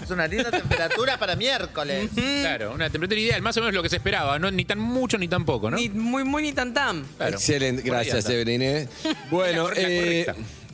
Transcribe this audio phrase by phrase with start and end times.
[0.02, 2.10] Es una linda temperatura para miércoles.
[2.14, 5.18] Claro, una temperatura ideal, más o menos lo que se esperaba, no ni tan mucho
[5.18, 5.76] ni tan poco, ¿no?
[5.76, 7.04] Ni muy, muy, ni tan tan.
[7.18, 7.36] Claro.
[7.36, 8.30] Excelente, gracias.
[8.30, 8.62] Ebrin.
[8.62, 8.88] ¿eh?
[9.30, 10.26] Bueno, La eh,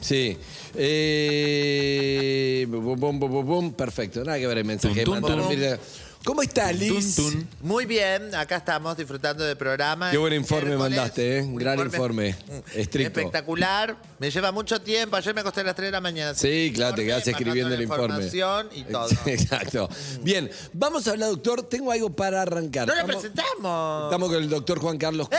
[0.02, 0.38] sí.
[0.76, 5.04] Eh, bum, bum, bum, bum, bum, perfecto, nada que ver el mensaje.
[5.04, 5.22] Tun.
[5.50, 5.80] mira.
[6.26, 7.16] ¿Cómo está Liz?
[7.16, 7.48] Tun, tun.
[7.62, 10.12] Muy bien, acá estamos disfrutando del programa.
[10.12, 11.42] Qué buen informe mandaste, ¿eh?
[11.42, 13.20] un Gran informe, mm, estricto.
[13.20, 13.96] Espectacular.
[14.20, 15.16] Me lleva mucho tiempo.
[15.16, 16.34] Ayer me acosté a las 3 de la mañana.
[16.36, 18.04] Sí, claro, te quedas escribiendo el informe.
[18.06, 19.08] información y todo.
[19.28, 19.90] Exacto.
[20.22, 21.64] Bien, vamos a hablar, doctor.
[21.64, 22.86] Tengo algo para arrancar.
[22.88, 24.04] ¡No lo Estamos- presentamos!
[24.06, 25.30] Estamos con el doctor Juan Carlos.
[25.32, 25.38] ¡Eh!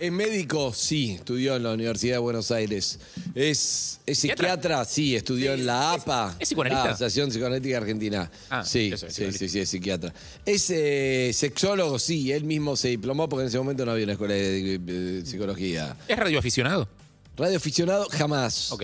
[0.00, 2.98] Es médico, sí, estudió en la Universidad de Buenos Aires.
[3.34, 4.84] Es, es ¿Psiquiatra?
[4.84, 6.36] sí, estudió en la APA.
[6.38, 6.84] es psicoanalista?
[6.84, 8.30] La Asociación Psicoanalítica Argentina.
[8.50, 9.48] Ah, sí, eso es sí, psicoanalista.
[9.48, 10.14] sí, es psiquiatra.
[10.44, 14.12] Es eh, sexólogo, sí, él mismo se diplomó porque en ese momento no había una
[14.14, 15.96] escuela de, de psicología.
[16.08, 16.88] ¿Es radioaficionado?
[17.36, 18.72] Radioaficionado, jamás.
[18.72, 18.82] Ok.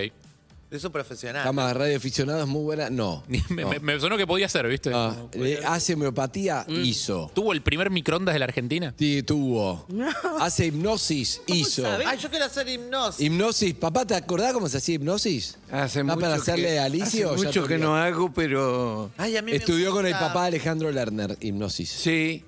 [0.71, 1.43] Es un profesional.
[1.43, 1.77] Jamás.
[1.77, 3.25] Radioaficionado es muy buena, no.
[3.29, 3.69] Me, no.
[3.71, 4.93] me- me sonó que podía ser, ¿viste?
[4.95, 6.85] Ah, eh, hace homeopatía, Mm.
[6.85, 7.31] hizo.
[7.35, 8.95] ¿Tuvo el primer microondas de la Argentina?
[8.97, 9.87] Sí, tuvo.
[10.39, 11.85] Hace hipnosis, hizo.
[12.07, 13.21] Ay, yo quiero hacer hipnosis.
[13.27, 15.59] Hipnosis, papá, ¿te acordás cómo se hacía hipnosis?
[15.73, 17.07] Hace ¿Va mucho para hacerle que, a Alicio?
[17.07, 20.07] hace o ya mucho te que no hago, pero Ay, a mí me Estudió con
[20.07, 20.29] el gusta.
[20.29, 21.91] papá Alejandro Lerner, hipnosis.
[21.91, 22.45] sí,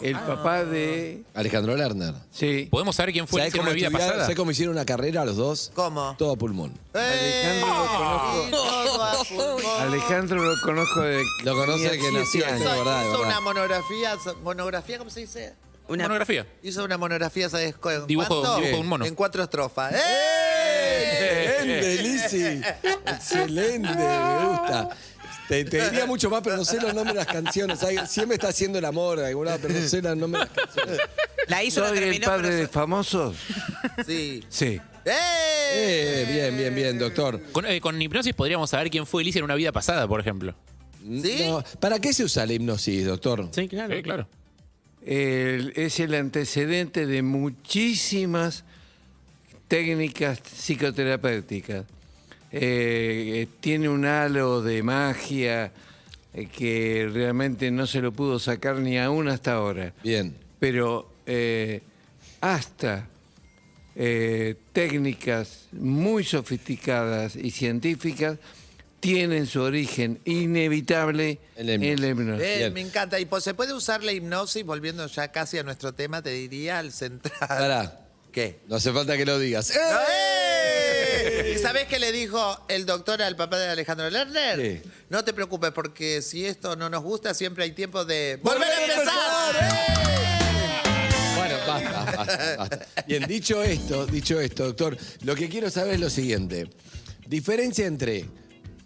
[0.00, 2.14] el papá de Alejandro Lerner.
[2.30, 4.22] sí, ¿Podemos saber quién fue ¿Sabés en cómo, una vida estudiaron- pasada?
[4.24, 5.70] ¿Sabés cómo hicieron una carrera los dos?
[5.74, 6.14] ¿Cómo?
[6.18, 6.72] Todo a pulmón.
[6.94, 7.62] ¡Eh!
[7.62, 8.46] Alejandro lo conozco.
[8.46, 9.80] Y todo a pulmón.
[9.80, 12.60] Alejandro lo conozco de Lo conoce tenía que nació siete años.
[12.60, 12.72] años.
[12.72, 13.26] de verdad, de hizo verdad.
[13.28, 15.54] una monografía, monografía, ¿cómo se dice?
[15.86, 16.46] Una Monografía.
[16.62, 18.06] Hizo una monografía, ¿sabes cuánto?
[18.06, 19.04] Dibujo- dibujo de un mono.
[19.04, 19.92] En cuatro estrofas.
[19.94, 21.56] ¡Eh!
[21.58, 22.62] Excelente, Lizzy.
[23.06, 24.88] Excelente, me gusta.
[25.48, 27.78] Te, te diría mucho más, pero no sé los nombres de las canciones.
[28.08, 30.66] Siempre está haciendo el amor de algún lado, pero no sé los nombres de las
[30.66, 30.98] canciones.
[31.48, 33.36] La hizo, la ¿Soy el terminó, padre pero de so- famosos?
[34.06, 34.42] Sí.
[34.48, 34.80] Sí.
[35.04, 35.10] ¡Eh!
[35.76, 37.38] Eh, bien, bien, bien, doctor.
[37.52, 40.54] Con, eh, con hipnosis podríamos saber quién fue Alicia en una vida pasada, por ejemplo.
[41.02, 41.36] ¿Sí?
[41.46, 43.48] No, ¿Para qué se usa la hipnosis, doctor?
[43.52, 43.94] Sí, claro.
[43.94, 44.26] Sí, claro.
[45.04, 48.64] El- es el antecedente de muchísimas
[49.68, 51.84] técnicas psicoterapéuticas.
[52.56, 55.72] Eh, tiene un halo de magia
[56.32, 59.92] eh, que realmente no se lo pudo sacar ni aún hasta ahora.
[60.02, 60.34] Bien.
[60.58, 61.82] pero eh,
[62.40, 63.08] hasta
[63.96, 68.38] eh, técnicas muy sofisticadas y científicas
[69.00, 71.66] tienen su origen inevitable En
[72.00, 72.46] la hipnosis.
[72.46, 73.20] Eh, me encanta.
[73.20, 76.78] Y pues, se puede usar la hipnosis, volviendo ya casi a nuestro tema, te diría,
[76.78, 77.36] al central.
[77.38, 78.00] Pará.
[78.32, 78.60] ¿Qué?
[78.66, 79.70] No hace falta que lo digas.
[79.70, 80.33] ¡Eh!
[81.54, 84.56] ¿Y sabés qué le dijo el doctor al papá de Alejandro Lerner?
[84.56, 84.82] ¿Qué?
[85.08, 88.72] No te preocupes, porque si esto no nos gusta, siempre hay tiempo de ¡Volver volver
[88.72, 89.54] a empezar.
[91.36, 92.86] Bueno, basta, basta, basta.
[93.06, 96.68] Bien, dicho esto, dicho esto, doctor, lo que quiero saber es lo siguiente.
[97.26, 98.26] Diferencia entre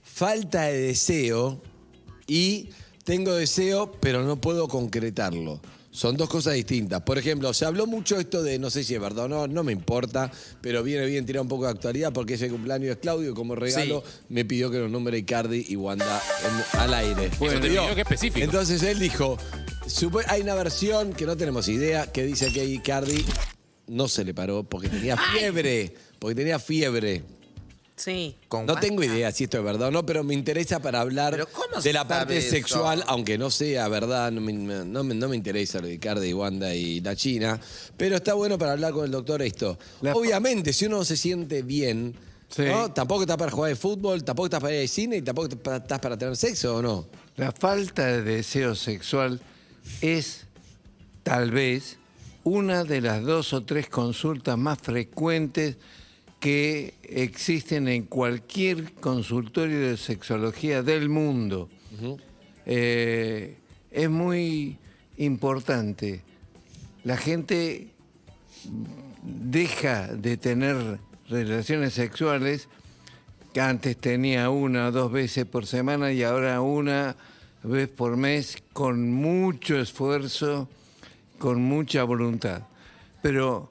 [0.02, 1.62] falta de deseo
[2.26, 2.70] y
[3.04, 5.60] tengo deseo, pero no puedo concretarlo.
[5.98, 7.00] Son dos cosas distintas.
[7.02, 9.64] Por ejemplo, se habló mucho esto de, no sé si es verdad o no, no
[9.64, 13.32] me importa, pero viene bien tirar un poco de actualidad porque ese cumpleaños es Claudio
[13.32, 17.30] y como regalo me pidió que los nombre Icardi y Wanda en- al aire.
[17.40, 17.88] Bueno, te Pidió.
[17.88, 18.44] específico.
[18.44, 19.38] Entonces él dijo,
[19.88, 23.24] supo- hay una versión que no tenemos idea que dice que Icardi
[23.88, 27.24] no se le paró porque tenía fiebre, porque tenía fiebre.
[27.98, 28.36] Sí.
[28.48, 31.32] Con No tengo idea si esto es verdad o no, pero me interesa para hablar
[31.32, 32.50] Pero ¿cómo de la parte sabe eso?
[32.50, 36.32] sexual, aunque no sea verdad, no me, no me- no me interesa lo de Icardi,
[36.32, 37.60] Wanda y la China,
[37.96, 39.78] pero está bueno para hablar con el doctor esto.
[40.00, 42.14] La- Obviamente, si uno no se siente bien,
[42.48, 42.62] Sí.
[42.62, 42.90] ¿no?
[42.92, 45.98] tampoco estás para jugar de fútbol, tampoco estás para ir al cine y tampoco estás
[45.98, 47.06] para tener sexo, ¿o no?
[47.36, 49.40] La falta de deseo sexual
[50.00, 50.44] es
[51.24, 51.98] tal vez
[52.44, 55.76] una de las dos o tres consultas más frecuentes
[56.40, 61.68] que existen en cualquier consultorio de sexología del mundo.
[62.66, 63.56] Eh,
[63.90, 64.78] es muy
[65.16, 66.22] importante.
[67.04, 67.88] La gente
[69.22, 72.68] deja de tener relaciones sexuales
[73.52, 77.16] que antes tenía una o dos veces por semana y ahora una
[77.62, 80.68] vez por mes con mucho esfuerzo,
[81.38, 82.62] con mucha voluntad.
[83.22, 83.68] Pero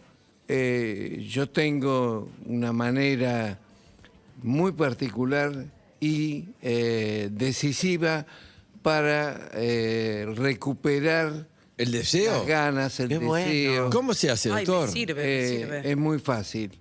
[0.48, 3.60] eh, yo tengo una manera
[4.44, 5.66] muy particular
[6.00, 8.26] y eh, decisiva
[8.82, 11.48] para eh, recuperar
[11.78, 12.38] ¿El deseo?
[12.40, 13.46] las ganas, el Qué bueno.
[13.50, 13.90] deseo.
[13.90, 14.88] ¿Cómo se hace, Ay, doctor?
[14.88, 15.92] me sirve, me Eh, sirve.
[15.92, 16.72] es muy fácil.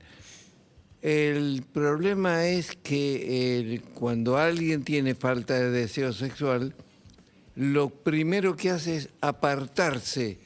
[1.02, 6.74] El problema es que el- cuando alguien tiene falta de deseo sexual,
[7.54, 10.38] lo primero que hace es apartarse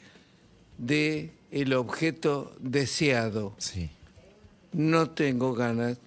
[0.79, 3.55] de el objeto deseado.
[3.59, 3.91] Sí.
[4.73, 5.99] No tengo ganas.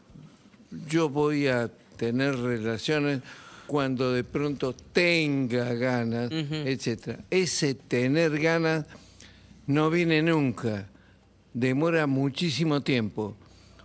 [0.88, 3.22] Yo voy a tener relaciones
[3.68, 7.20] cuando de pronto tenga ganas, etcétera.
[7.30, 8.86] Ese tener ganas
[9.68, 10.88] no viene nunca.
[11.54, 13.36] Demora muchísimo tiempo.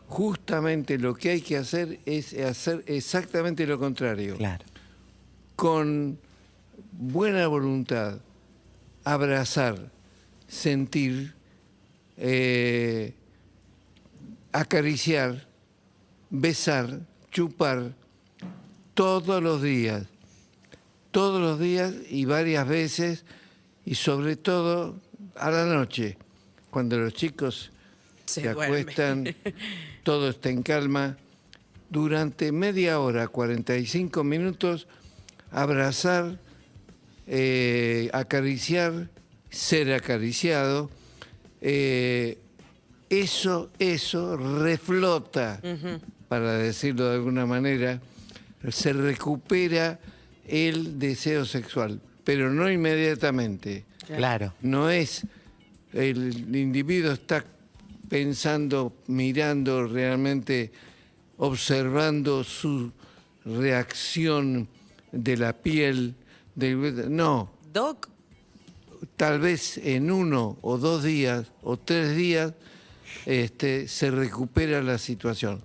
[0.07, 4.65] Justamente lo que hay que hacer es hacer exactamente lo contrario Claro.
[5.55, 6.19] con
[6.93, 8.19] buena voluntad,
[9.05, 9.91] abrazar,
[10.49, 11.35] sentir,
[12.19, 13.15] eh,
[14.53, 15.47] acariciar,
[16.31, 17.01] besar,
[17.31, 17.95] chupar,
[18.95, 20.07] todos los días,
[21.13, 23.25] todos los días y varias veces,
[23.85, 24.97] y sobre todo
[25.37, 26.19] a la noche,
[26.71, 27.71] cuando los chicos
[28.27, 29.35] Se acuestan,
[30.03, 31.17] todo está en calma,
[31.91, 34.87] durante media hora, 45 minutos,
[35.51, 36.39] abrazar,
[37.27, 39.09] eh, acariciar,
[39.51, 40.91] ser acariciado,
[41.61, 42.39] eh,
[43.11, 45.61] eso, eso reflota,
[46.29, 48.01] para decirlo de alguna manera,
[48.71, 49.99] se recupera
[50.47, 53.85] el deseo sexual, pero no inmediatamente.
[54.07, 54.55] Claro.
[54.63, 55.27] No es,
[55.93, 57.45] el individuo está
[58.09, 60.73] pensando, mirando realmente,
[61.37, 62.91] observando su
[63.45, 64.69] reacción
[65.13, 66.15] de la piel,
[66.55, 68.09] del, no, Doc,
[69.19, 72.55] tal vez en uno o dos días o tres días
[73.27, 75.61] este, se recupera la situación.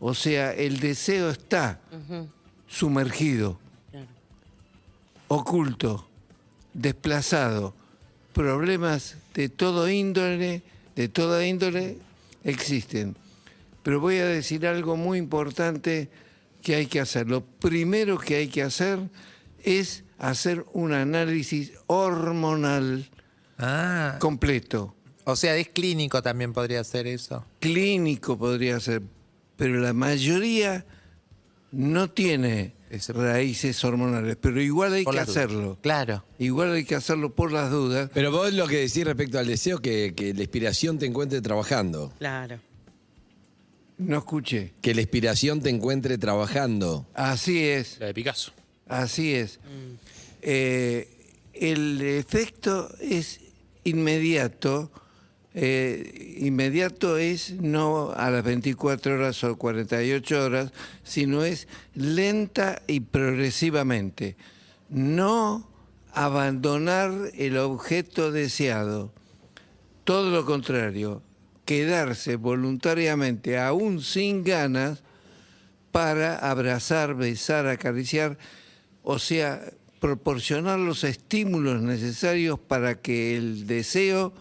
[0.00, 1.80] O sea, el deseo está
[2.66, 3.60] sumergido,
[5.28, 6.08] oculto,
[6.72, 7.74] desplazado.
[8.32, 10.62] Problemas de todo índole,
[10.96, 11.98] de toda índole
[12.42, 13.16] existen.
[13.82, 16.08] Pero voy a decir algo muy importante
[16.62, 17.28] que hay que hacer.
[17.28, 18.98] Lo primero que hay que hacer
[19.62, 23.08] es hacer un análisis hormonal
[23.58, 24.16] Ah.
[24.20, 24.94] completo.
[25.24, 27.44] O sea, es clínico también podría ser eso.
[27.60, 29.02] Clínico podría ser,
[29.56, 30.86] pero la mayoría
[31.72, 35.28] no tiene Ese- raíces hormonales, pero igual hay Por que dudas.
[35.36, 35.78] hacerlo.
[35.82, 36.24] Claro.
[36.38, 38.10] Igual hay que hacerlo por las dudas.
[38.14, 42.12] Pero vos lo que decís respecto al deseo, que, que la inspiración te encuentre trabajando.
[42.18, 42.58] claro.
[43.98, 44.74] No escuché.
[44.80, 47.04] Que la inspiración te encuentre trabajando.
[47.14, 47.98] Así es.
[47.98, 48.52] La de Picasso.
[48.88, 49.60] Así es.
[50.42, 51.08] Eh,
[51.52, 53.40] el efecto es
[53.84, 54.90] inmediato.
[55.54, 63.00] eh, inmediato es no a las 24 horas o 48 horas, sino es lenta y
[63.00, 64.36] progresivamente.
[64.88, 65.68] No
[66.12, 69.12] abandonar el objeto deseado.
[70.04, 71.22] Todo lo contrario,
[71.64, 75.02] quedarse voluntariamente, aún sin ganas,
[75.92, 78.38] para abrazar, besar, acariciar,
[79.10, 79.62] o sea,
[80.00, 84.34] proporcionar los estímulos necesarios para que el deseo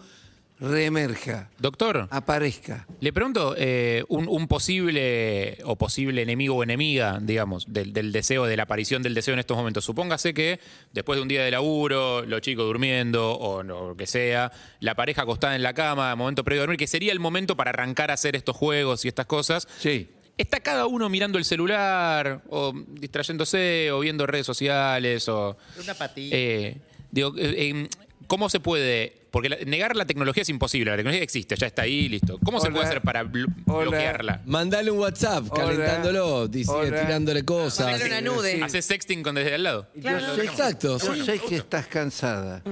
[0.60, 2.86] reemerja, Doctor, aparezca.
[3.00, 8.46] le pregunto, eh, un, un posible o posible enemigo o enemiga, digamos, del, del deseo,
[8.46, 9.86] de la aparición del deseo en estos momentos.
[9.86, 10.60] Supóngase que
[10.92, 15.22] después de un día de laburo, los chicos durmiendo o lo que sea, la pareja
[15.22, 18.16] acostada en la cama, momento previo a dormir, que sería el momento para arrancar a
[18.16, 19.66] hacer estos juegos y estas cosas.
[19.78, 20.10] Sí.
[20.38, 25.58] Está cada uno mirando el celular o distrayéndose o viendo redes sociales o...
[25.82, 26.36] Una patita.
[26.36, 26.78] Eh,
[27.12, 27.90] digo, eh, eh,
[28.28, 29.14] ¿cómo se puede...?
[29.32, 32.40] Porque la- negar la tecnología es imposible, la tecnología existe, ya está ahí, listo.
[32.44, 32.76] ¿Cómo se Hola.
[32.76, 33.90] puede hacer para blo- Hola.
[33.90, 34.42] bloquearla?
[34.46, 35.64] Mandale un WhatsApp Hola.
[35.64, 37.02] calentándolo, dice, Hola.
[37.02, 37.86] tirándole cosas.
[37.88, 38.56] Ponerle una nude.
[38.56, 38.62] Sí.
[38.62, 39.88] Haces sexting con desde al lado.
[40.00, 40.20] Claro.
[40.20, 40.98] Yo sé, Exacto.
[41.00, 42.64] yo sé que estás cansada.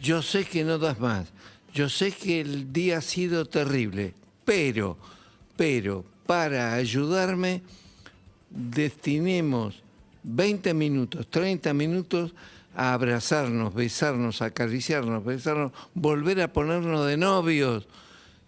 [0.00, 1.28] Yo sé que no das más.
[1.72, 4.12] Yo sé que el día ha sido terrible.
[4.44, 4.98] Pero,
[5.56, 7.62] pero, para ayudarme,
[8.50, 9.82] destinemos
[10.22, 12.34] 20 minutos, 30 minutos
[12.74, 17.86] a abrazarnos, besarnos, acariciarnos, besarnos, volver a ponernos de novios.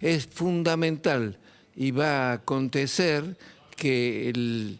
[0.00, 1.38] Es fundamental
[1.76, 3.36] y va a acontecer
[3.76, 4.76] que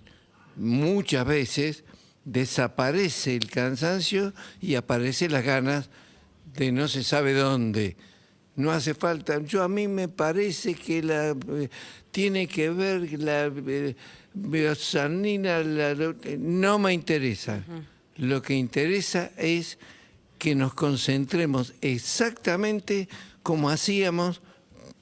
[0.56, 1.84] muchas veces
[2.24, 5.90] desaparece el cansancio y aparecen las ganas
[6.54, 7.96] de no se sabe dónde.
[8.56, 9.40] No hace falta.
[9.42, 11.68] Yo a mí me parece que la eh,
[12.12, 13.96] tiene que ver la eh,
[14.32, 15.90] biosanina, la-
[16.22, 17.62] eh, no me interesa.
[18.16, 19.78] Lo que interesa es
[20.38, 23.08] que nos concentremos exactamente
[23.42, 24.40] como hacíamos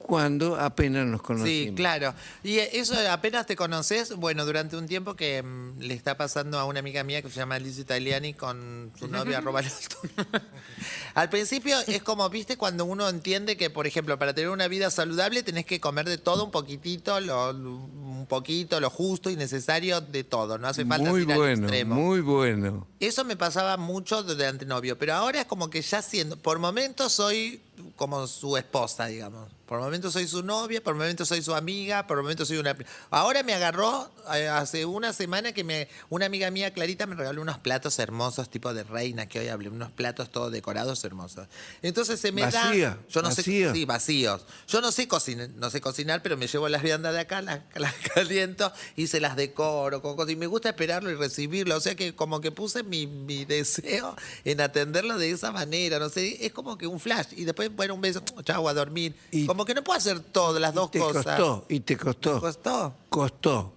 [0.03, 1.69] cuando apenas nos conocimos.
[1.69, 2.13] Sí, claro.
[2.43, 6.65] Y eso apenas te conoces, bueno, durante un tiempo que mm, le está pasando a
[6.65, 9.61] una amiga mía que se llama Liz Italiani con su novia arroba.
[11.15, 14.91] Al principio es como, viste, cuando uno entiende que, por ejemplo, para tener una vida
[14.91, 20.01] saludable tenés que comer de todo un poquitito, lo, un poquito, lo justo y necesario
[20.01, 20.57] de todo.
[20.57, 21.95] No hace falta Muy ir al bueno, extremo.
[21.95, 22.87] muy bueno.
[22.99, 27.13] Eso me pasaba mucho durante novio, pero ahora es como que ya siendo, por momentos
[27.13, 27.61] soy
[27.95, 29.49] como su esposa, digamos.
[29.65, 32.77] Por momentos soy su novia, por momentos soy su amiga, por momentos soy una...
[33.09, 37.41] Ahora me agarró, eh, hace una semana que me una amiga mía, Clarita, me regaló
[37.41, 41.47] unos platos hermosos, tipo de reina, que hoy hablé, unos platos todos decorados hermosos.
[41.81, 42.99] Entonces se me Vacía, da...
[43.09, 43.69] Yo no vacía.
[43.69, 43.73] sé...
[43.73, 44.45] Sí, vacíos.
[44.67, 47.61] Yo no sé cocinar, no sé cocinar, pero me llevo las viandas de acá, las,
[47.75, 50.33] las caliento y se las decoro con cosas.
[50.33, 51.77] Y me gusta esperarlo y recibirlo.
[51.77, 55.99] O sea que como que puse mi, mi deseo en atenderlo de esa manera.
[55.99, 57.27] No sé, es como que un flash.
[57.31, 59.13] Y después, bueno, un beso, chau, a dormir.
[59.31, 61.23] Y- como que no puedo hacer todas las dos Te cosas.
[61.25, 62.35] costó, y te costó.
[62.35, 62.95] ¿Te costó?
[63.09, 63.73] Costó.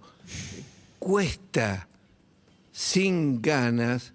[0.98, 1.88] Cuesta
[2.72, 4.12] sin ganas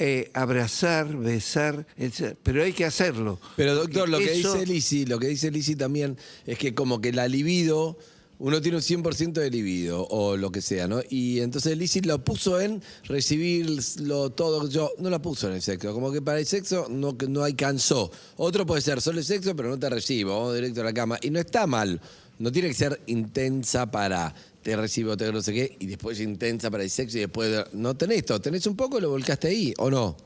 [0.00, 2.36] eh, abrazar, besar, etc.
[2.42, 3.40] pero hay que hacerlo.
[3.56, 7.12] Pero doctor, lo que dice Lisi, lo que dice Lisi también es que como que
[7.12, 7.98] la libido,
[8.40, 11.00] uno tiene un 100% de libido o lo que sea, ¿no?
[11.10, 15.92] Y entonces Lisi lo puso en recibirlo todo, yo no lo puso en el sexo,
[15.92, 18.10] como que para el sexo no, no alcanzó.
[18.36, 21.18] Otro puede ser solo el sexo, pero no te recibo, vamos directo a la cama.
[21.22, 22.00] Y no está mal,
[22.38, 26.70] no tiene que ser intensa para te recibo, te no sé qué, y después intensa
[26.70, 27.50] para el sexo y después...
[27.50, 30.16] de- No tenés esto, tenés un poco y lo volcaste ahí, ¿o no?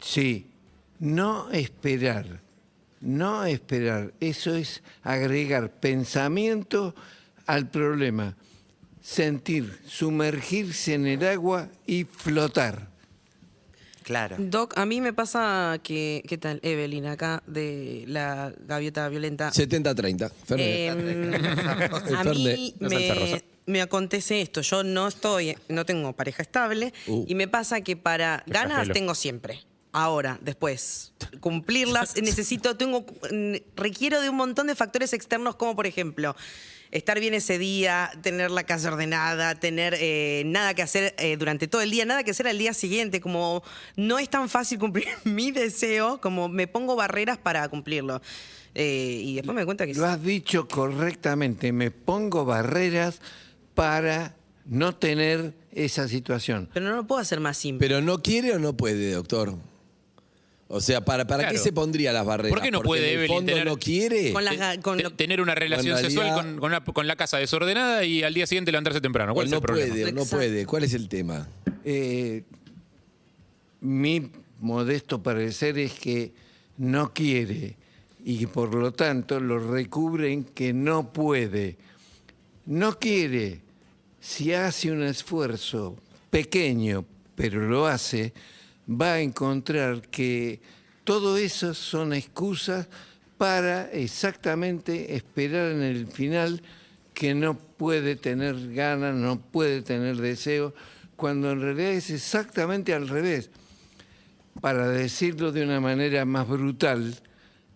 [0.00, 0.46] Sí,
[0.98, 2.42] no esperar,
[3.00, 4.12] no esperar.
[4.20, 6.94] Eso es agregar pensamiento
[7.46, 8.36] al problema.
[9.02, 12.88] Sentir, sumergirse en el agua y flotar.
[14.02, 14.36] Claro.
[14.38, 16.60] Doc, a mí me pasa que, ¿qué tal?
[16.62, 19.50] Evelyn, acá de la gaviota violenta.
[19.50, 20.30] 70-30.
[20.44, 20.90] Fernet.
[20.90, 21.34] Em,
[22.16, 24.60] a El mí me, me acontece esto.
[24.60, 27.24] Yo no estoy, no tengo pareja estable Uh.
[27.28, 29.60] y me pasa que para ganas tengo siempre.
[29.98, 33.06] Ahora, después, cumplirlas, necesito, tengo,
[33.76, 36.36] requiero de un montón de factores externos, como por ejemplo,
[36.90, 41.66] estar bien ese día, tener la casa ordenada, tener eh, nada que hacer eh, durante
[41.66, 43.62] todo el día, nada que hacer al día siguiente, como
[43.96, 48.20] no es tan fácil cumplir mi deseo, como me pongo barreras para cumplirlo.
[48.74, 53.22] Eh, y después me doy cuenta que Lo has dicho correctamente, me pongo barreras
[53.74, 54.36] para
[54.66, 56.68] no tener esa situación.
[56.74, 57.88] Pero no lo puedo hacer más simple.
[57.88, 59.54] Pero no quiere o no puede, doctor.
[60.68, 62.50] O sea, ¿para, para qué se pondría las barreras?
[62.52, 64.32] ¿Por qué no Porque puede en el Evelyn fondo tener- no quiere?
[64.32, 64.44] Con
[64.82, 68.34] con lo- tener una relación sexual con, con la, con la casa desordenada y al
[68.34, 69.30] día siguiente levantarse temprano.
[69.32, 69.88] O ¿Cuál es no el problema?
[69.94, 70.66] puede, o no puede.
[70.66, 71.46] ¿Cuál es el tema?
[71.84, 72.42] Eh,
[73.80, 74.30] mi
[74.60, 76.32] modesto parecer es que
[76.78, 77.76] no quiere
[78.24, 81.76] y por lo tanto lo recubren que no puede.
[82.64, 83.60] No quiere.
[84.20, 85.94] Si hace un esfuerzo
[86.30, 87.04] pequeño,
[87.36, 88.32] pero lo hace,
[88.88, 90.60] va a encontrar que
[91.04, 92.86] todo eso son excusas
[93.38, 96.62] para exactamente esperar en el final
[97.14, 100.74] que no puede tener ganas, no puede tener deseo,
[101.16, 103.50] cuando en realidad es exactamente al revés.
[104.60, 107.14] Para decirlo de una manera más brutal,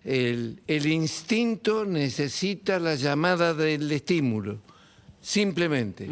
[0.04, 4.58] el, el instinto necesita la llamada del estímulo,
[5.20, 6.08] simplemente.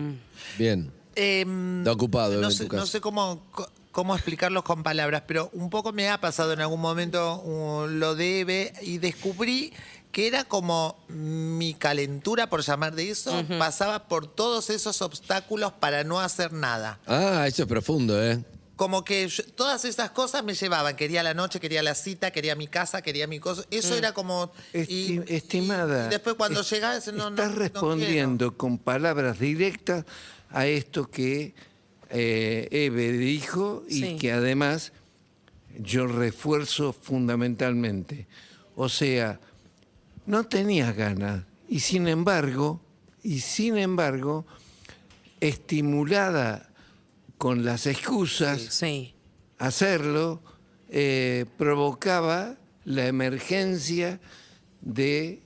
[0.59, 0.91] Bien.
[1.15, 2.81] Em, Está ocupado no en sé, tu caso.
[2.83, 3.47] no sé cómo,
[3.93, 8.15] cómo explicarlos con palabras, pero un poco me ha pasado en algún momento uh, lo
[8.15, 9.73] de Eve y descubrí
[10.13, 16.03] que era como mi calentura, por llamar de eso, pasaba por todos esos obstáculos para
[16.03, 16.99] no hacer nada.
[17.07, 18.43] Ah, eso es profundo, ¿eh?
[18.77, 20.95] Como que yo- todas esas cosas me llevaban.
[20.97, 23.65] Quería la noche, quería la cita, quería mi casa, quería mi cosa.
[23.71, 24.51] Eso era como...
[24.73, 26.73] Esti- estimada, y después cuando es-
[27.13, 30.05] no, estás no respondiendo con palabras directas
[30.51, 31.55] a esto que
[32.11, 34.17] eh, Eve dijo y Sí.
[34.17, 34.93] que además
[35.79, 38.27] yo refuerzo fundamentalmente.
[38.77, 39.41] O sea,
[40.27, 42.81] no tenías ganas y sin embargo,
[43.23, 44.47] y sin embargo,
[45.41, 46.69] estimulada
[47.37, 49.15] con las excusas, Sí.
[49.59, 50.43] hacerlo
[50.91, 54.21] eh, provocaba la emergencia
[54.81, 55.43] de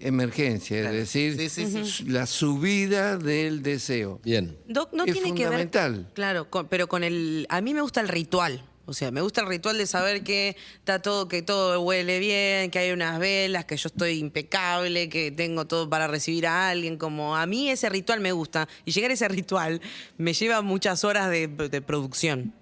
[0.00, 1.78] emergencia, es decir, Sí, sí, sí.
[1.80, 4.20] s- la subida del deseo.
[4.24, 4.56] Bien.
[4.66, 5.66] Doc, no Es tiene que ver.
[5.66, 6.10] fundamental.
[6.14, 7.46] Claro, con- pero con el.
[7.48, 8.64] A mí me gusta el ritual.
[8.86, 12.70] O sea, me gusta el ritual de saber que está todo, que todo huele bien,
[12.70, 16.96] que hay unas velas, que yo estoy impecable, que tengo todo para recibir a alguien.
[16.96, 18.66] Como a mí ese ritual me gusta.
[18.86, 19.82] Y llegar a ese ritual
[20.16, 22.54] me lleva muchas horas de, de producción.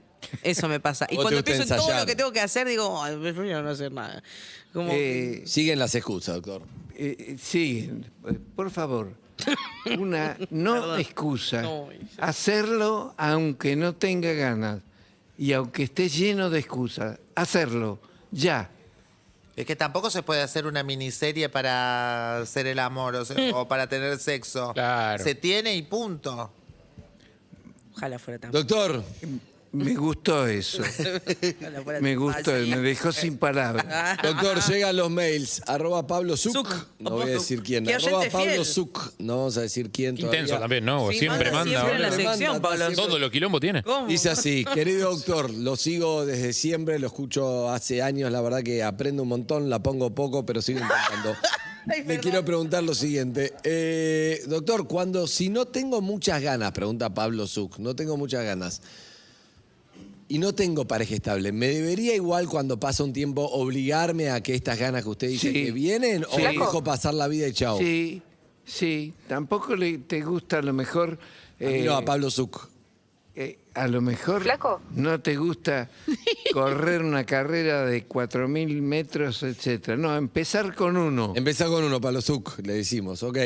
[0.42, 1.06] Eso me pasa.
[1.10, 3.62] Y ¿Vos te cuando pienso en todo lo que tengo que hacer, digo, "Ay, prefiero
[3.62, 4.20] no hacer nada.
[4.72, 6.62] Como Eh, Siguen las excusas, doctor.
[6.98, 9.14] Eh, siguen, eh, por favor.
[9.98, 11.62] Una no excusa.
[11.62, 11.88] No,
[12.18, 14.80] Hacerlo aunque no tenga ganas
[15.38, 17.18] y aunque esté lleno de excusas.
[17.34, 17.98] Hacerlo
[18.30, 18.70] ya.
[19.56, 23.66] Es que tampoco se puede hacer una miniserie para hacer el amor o, sea, o
[23.66, 24.72] para tener sexo.
[24.72, 25.22] Claro.
[25.22, 26.52] Se tiene y punto.
[27.94, 29.02] Ojalá fuera tan Doctor,
[29.84, 30.82] Me gustó eso.
[32.00, 33.84] Me gustó, me dejó sin palabras.
[34.22, 35.62] doctor, llegan los mails.
[35.66, 36.68] Arroba Pablo Zuc.
[36.98, 37.88] No voy a decir quién.
[37.88, 38.64] Arroba Pablo.
[38.64, 39.12] Zuc.
[39.18, 40.40] No vamos a decir quién todavía.
[40.40, 41.10] Intenso también, ¿no?
[41.10, 41.80] Sí, siempre manda manda.
[41.80, 41.98] siempre.
[41.98, 42.84] Manda, sección, está Pablo.
[42.86, 43.82] siempre- Todo lo quilombo tiene.
[43.82, 44.06] ¿Cómo?
[44.06, 48.82] Dice así, querido doctor, lo sigo desde siempre, lo escucho hace años, la verdad que
[48.82, 51.34] aprendo un montón, la pongo poco, pero sigo intentando.
[51.88, 53.52] Ay, Le quiero preguntar lo siguiente.
[53.62, 58.82] Eh, doctor, cuando si no tengo muchas ganas, pregunta Pablo Zuc, no tengo muchas ganas,
[60.28, 64.54] y no tengo pareja estable, ¿me debería igual cuando pasa un tiempo obligarme a que
[64.54, 65.64] estas ganas que usted dice Sí.
[65.64, 66.42] que vienen o Sí.
[66.42, 67.78] dejo pasar la vida y chao?
[67.78, 68.22] Sí,
[68.64, 69.12] sí.
[69.28, 71.18] Tampoco le, te gusta a lo mejor.
[71.60, 72.68] eh, No, a Pablo Zuc.
[73.34, 74.80] eh, a lo mejor Flaco.
[74.94, 75.88] no te gusta
[76.52, 79.96] correr una carrera de 4.000 metros, etcétera.
[79.96, 81.32] No, empezar con uno.
[81.36, 83.38] Empezá con uno, Pablo Zuc, le decimos, ¿ok?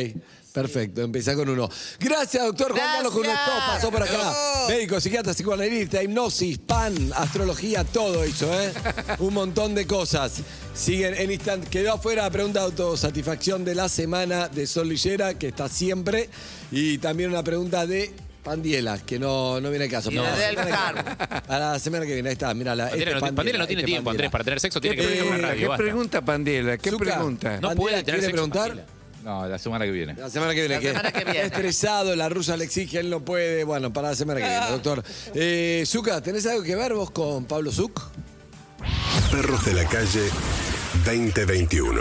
[0.53, 1.69] Perfecto, empezá con uno.
[1.99, 3.13] Gracias, doctor Juan Carlos.
[3.13, 4.33] Cunestó, pasó por acá.
[4.69, 8.73] Médico, psiquiatra, psicoanalista, hipnosis, pan, astrología, todo hizo, ¿eh?
[9.21, 10.43] Un montón de cosas.
[10.75, 11.69] Siguen en instante.
[11.71, 16.29] Quedó afuera la pregunta de autosatisfacción de la semana de Sol Lillera, que está siempre.
[16.73, 20.11] Y también una pregunta de Pandiela, que no, no viene al caso.
[20.11, 21.41] Y Para la del que-.
[21.47, 22.89] Para la semana que viene, ahí está, mira la.
[22.89, 25.27] Pandiela no, Pandiela no tiene tiempo, Andrés, para tener sexo tiene que ¿Qué venir a
[25.27, 25.61] una radio.
[25.61, 25.83] ¿Qué basta.
[25.85, 26.79] pregunta, Pandiela?
[26.79, 27.49] ¿Qué Zucca, pregunta?
[27.61, 28.69] No Pandiela, puede tener ¿quiere sexo, preguntar?
[28.69, 29.00] Pandiela.
[29.25, 30.15] No, la semana que viene.
[30.15, 30.75] La semana que viene.
[30.77, 31.43] La que semana que viene.
[31.47, 33.65] Estresado, la rusa le exige, él no puede.
[33.65, 35.05] Bueno, para la semana que viene, doctor.
[35.35, 38.01] Eh, Zucca, ¿tenés algo que ver vos con Pablo Zuc?
[39.31, 40.31] Perros de la calle
[41.05, 42.01] 2021.